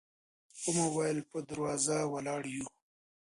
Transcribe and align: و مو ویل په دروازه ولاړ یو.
و 0.63 0.65
مو 0.75 0.85
ویل 0.95 1.19
په 1.29 1.37
دروازه 1.49 1.97
ولاړ 2.13 2.41
یو. 2.55 2.65